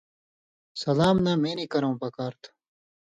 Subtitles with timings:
[0.83, 2.49] سلام نہ مِنیۡ کرؤں پکار تھو۔